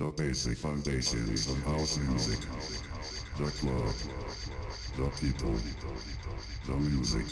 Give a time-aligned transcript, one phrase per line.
[0.00, 2.40] The basic foundations of house music.
[3.36, 3.94] The club.
[4.96, 5.54] The people.
[6.66, 7.26] The music.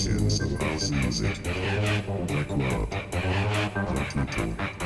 [0.00, 1.42] Foundations of house music.
[1.42, 4.79] The club, the people,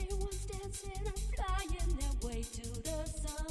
[0.00, 3.43] Everyone's dancing and flying their way to the sun.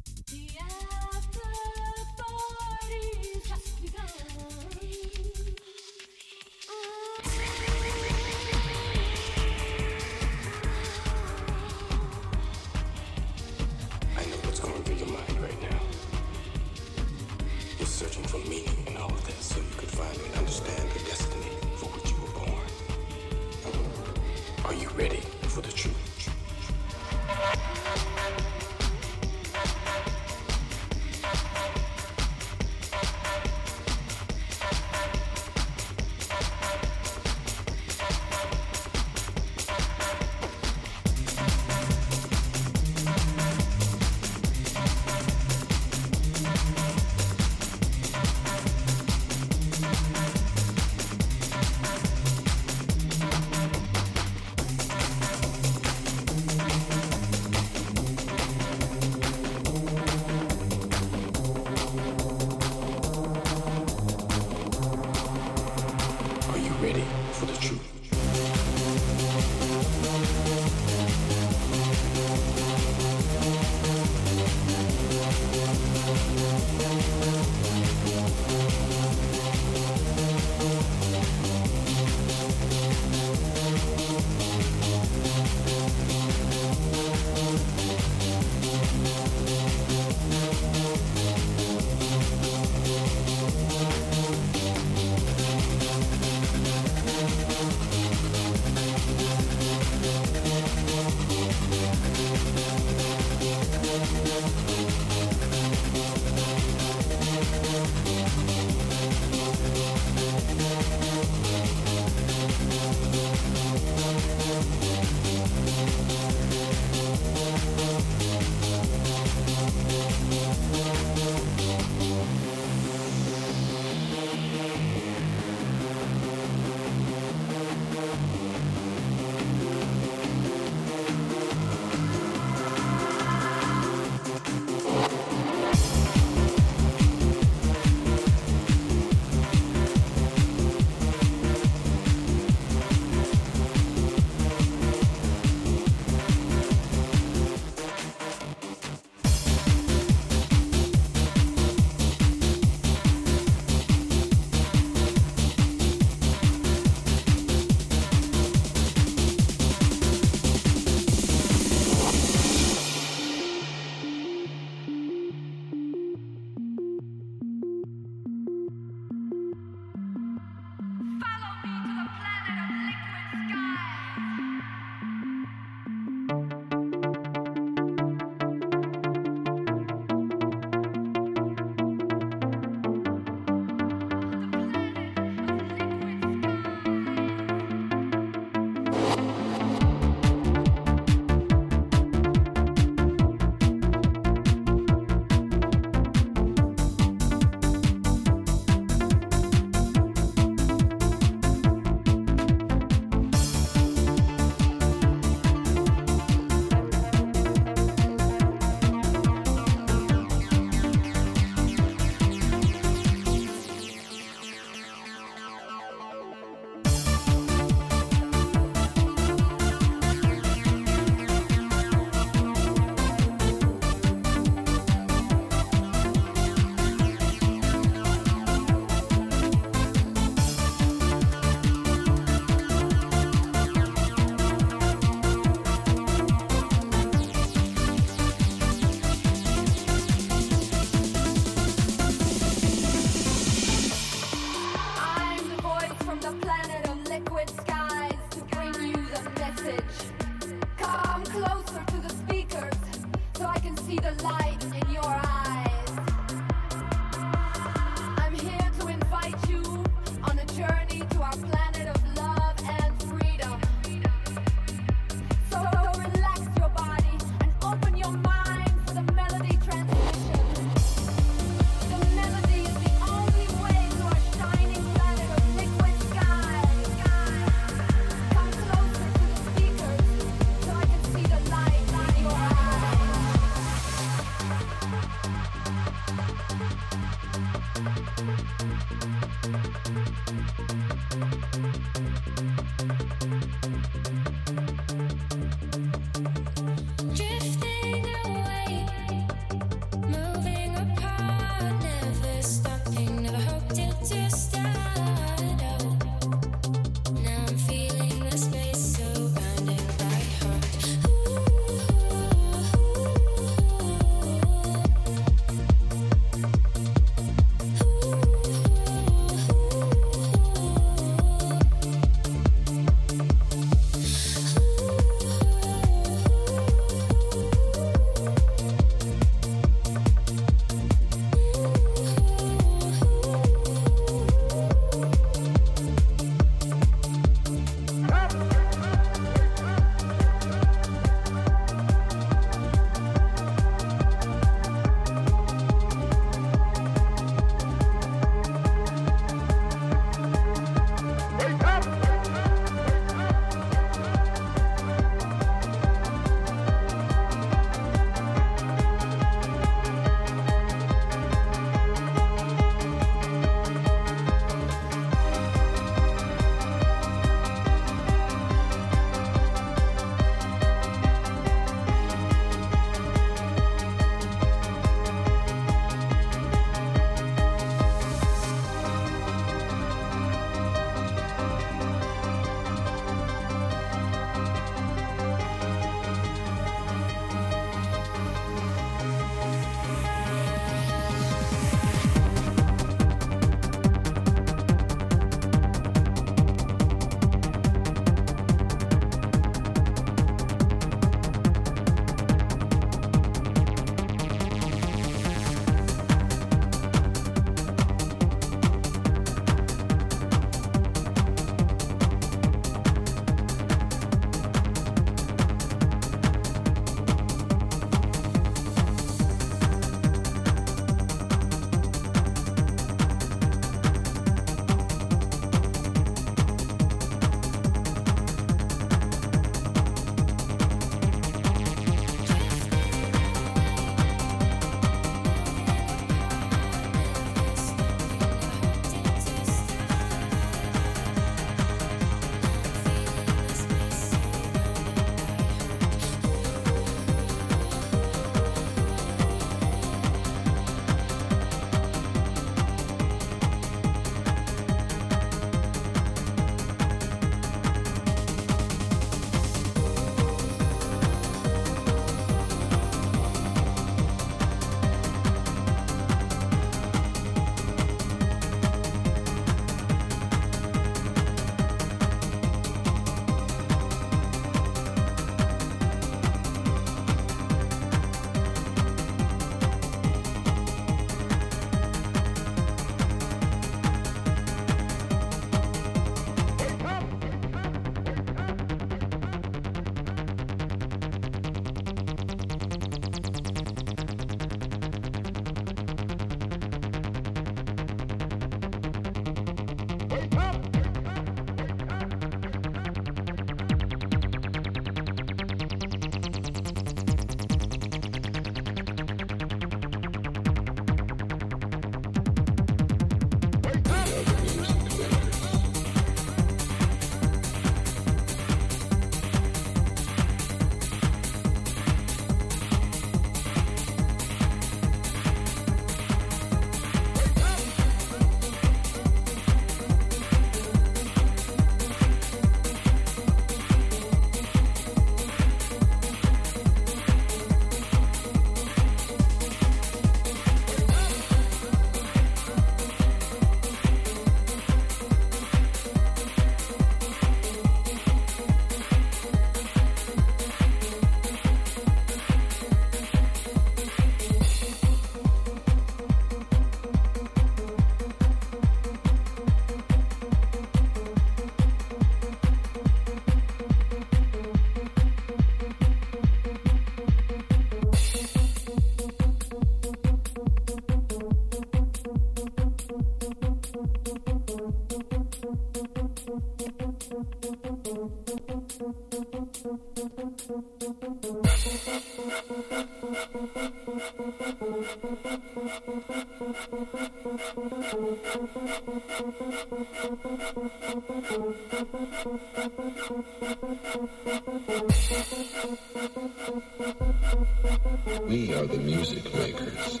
[598.28, 600.00] We are the music makers.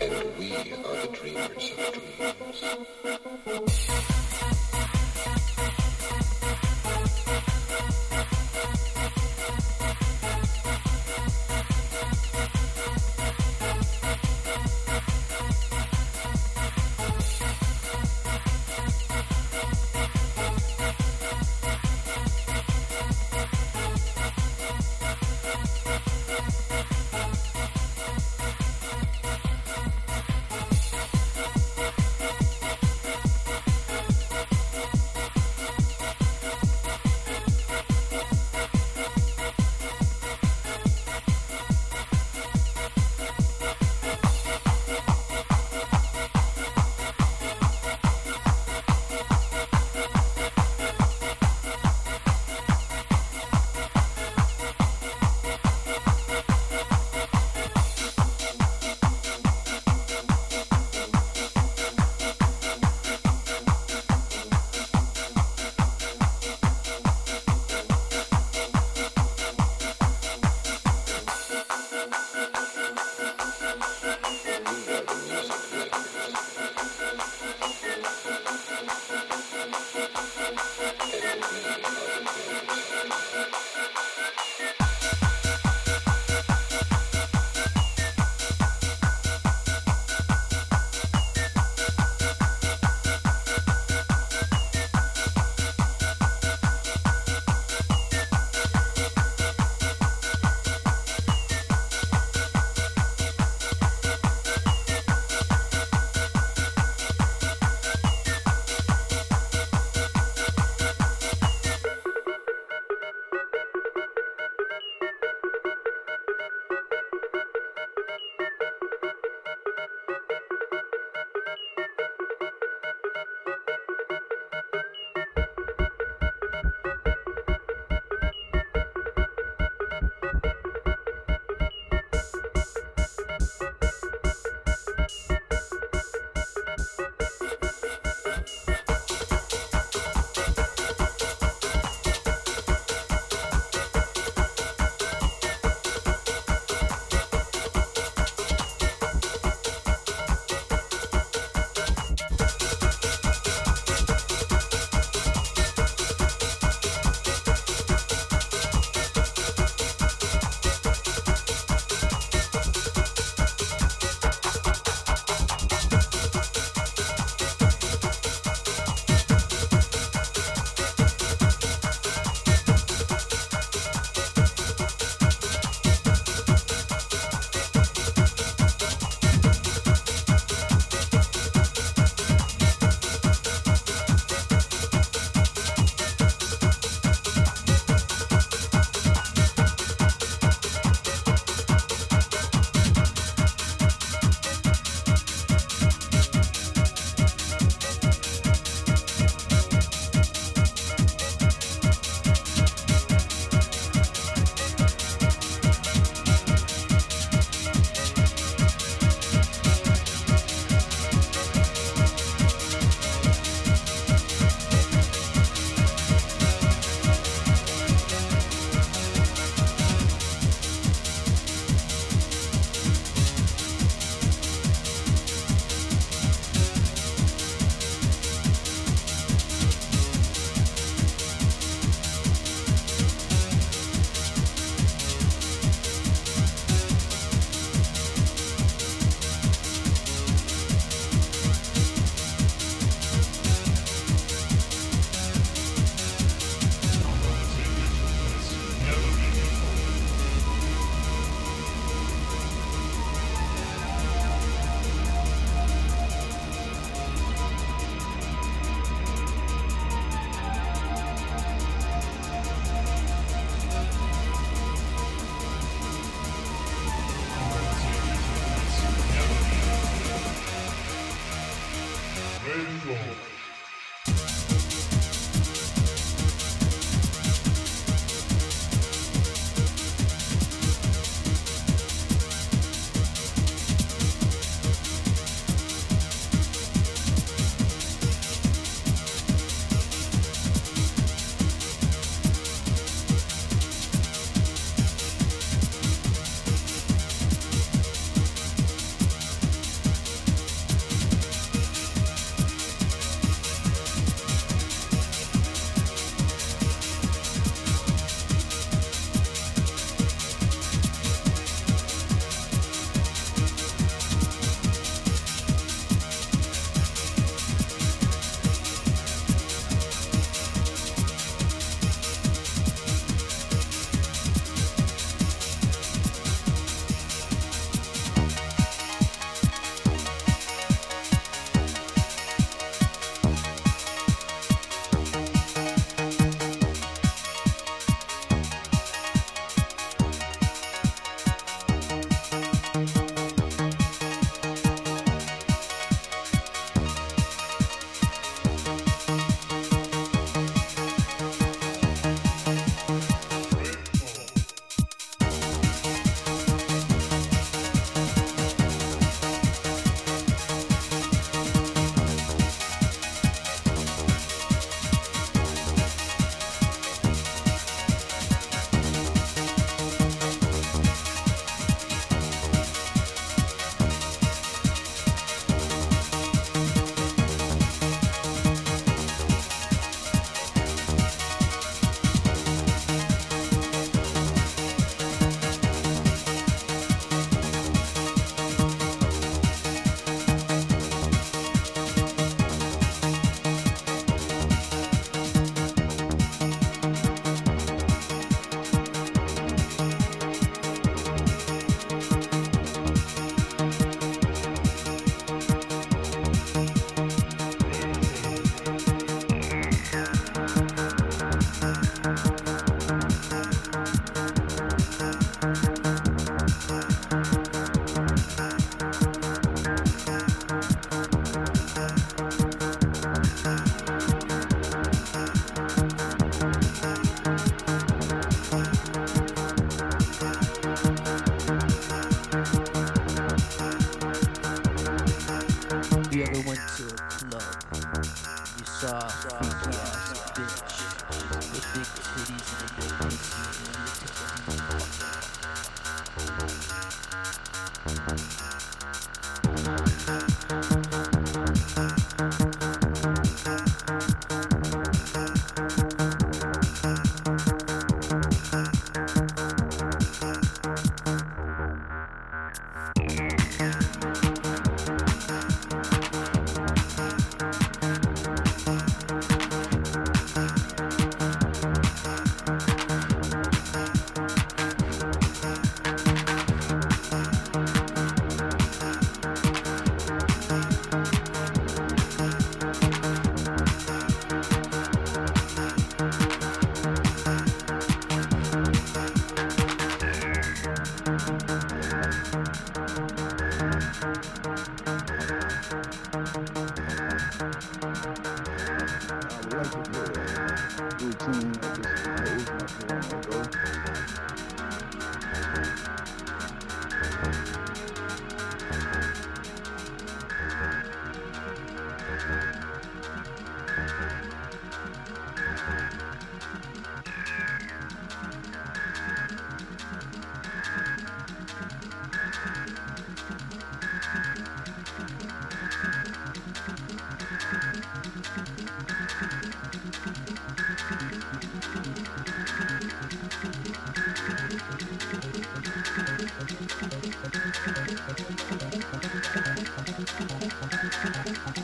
[0.00, 2.62] And we are the dreamers of dreams.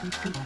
[0.00, 0.37] Thank you.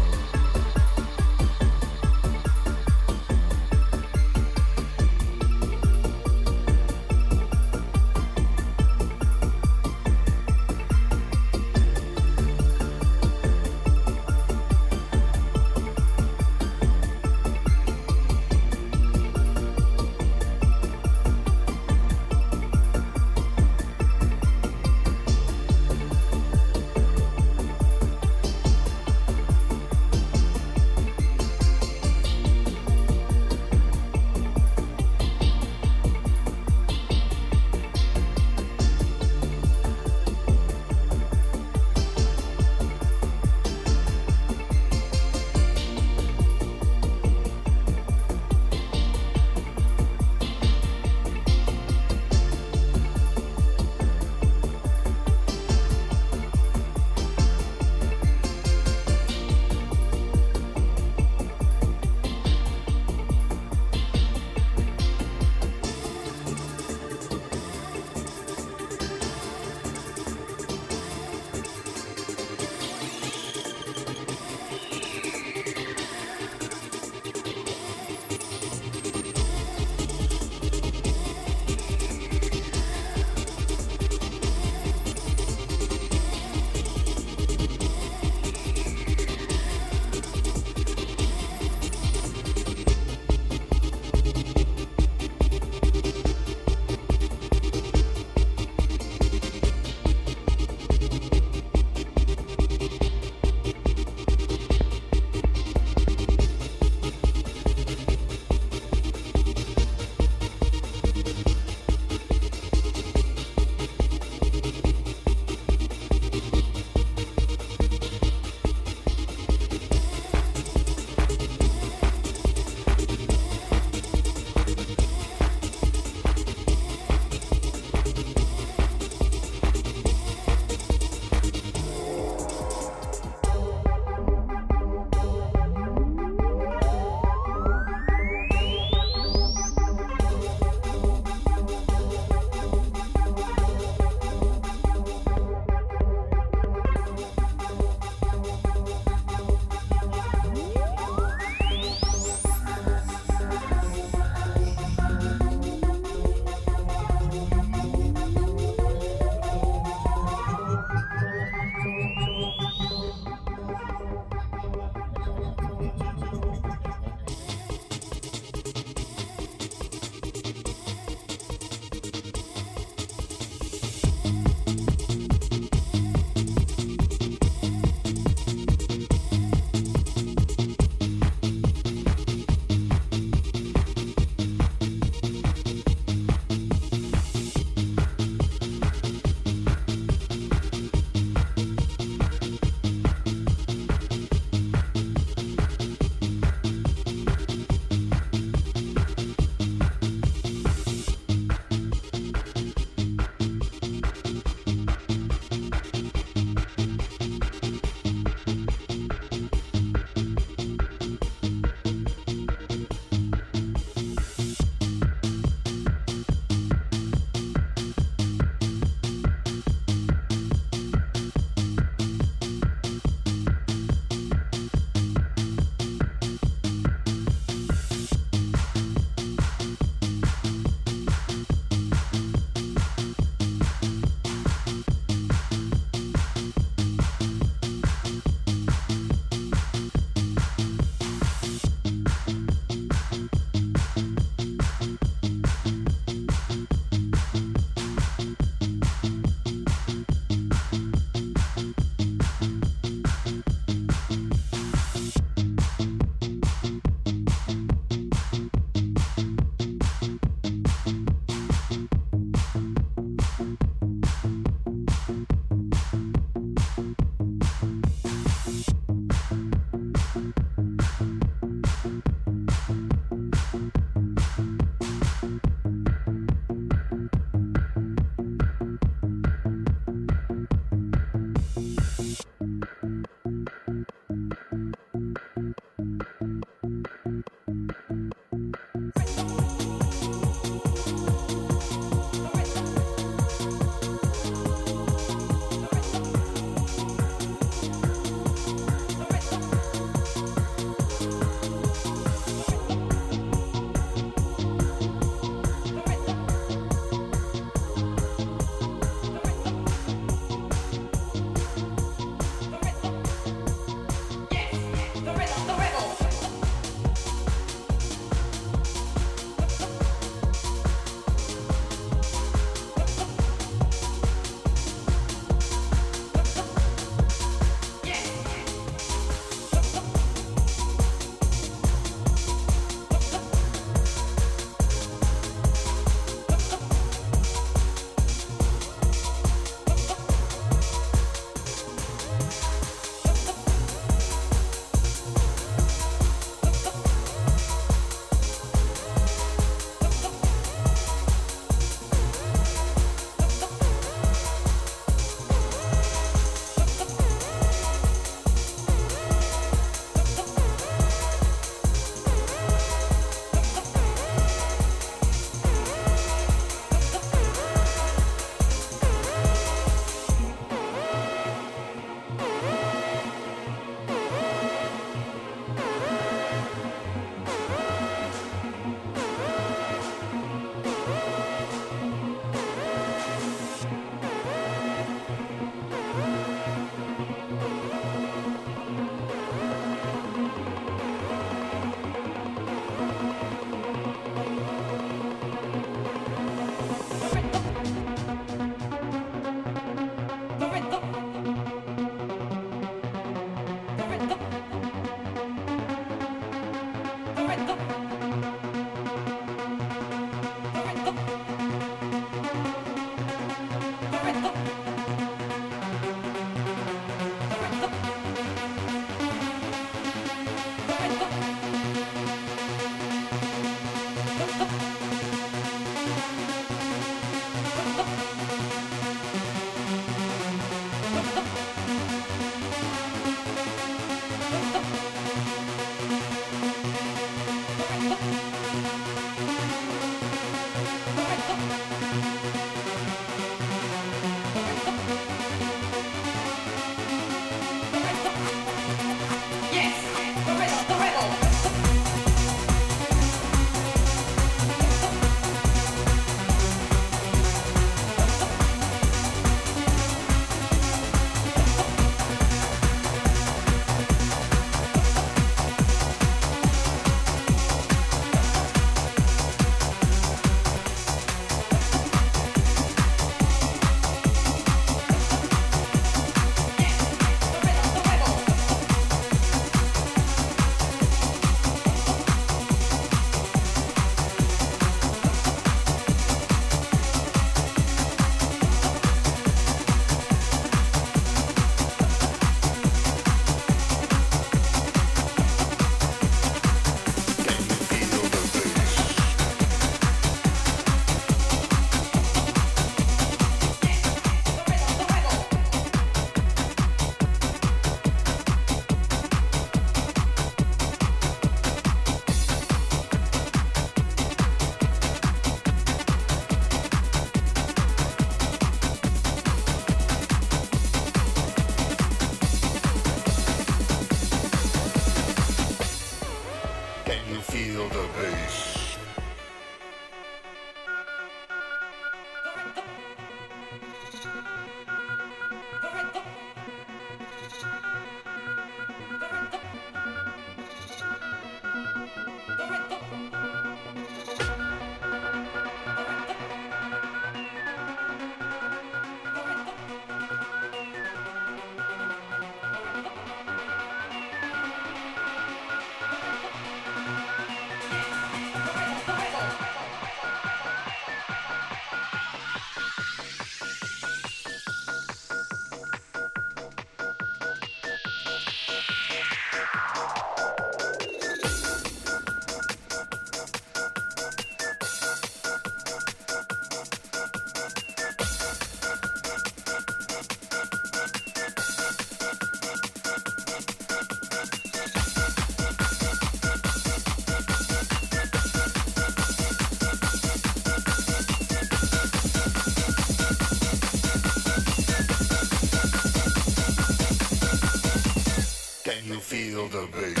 [599.51, 600.00] The bass?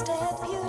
[0.00, 0.59] Step you